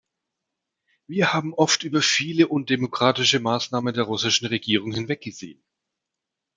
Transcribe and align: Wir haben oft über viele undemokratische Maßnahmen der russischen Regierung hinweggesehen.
Wir 1.05 1.31
haben 1.31 1.53
oft 1.53 1.83
über 1.83 2.01
viele 2.01 2.47
undemokratische 2.47 3.39
Maßnahmen 3.39 3.93
der 3.93 4.05
russischen 4.05 4.47
Regierung 4.47 4.93
hinweggesehen. 4.93 5.63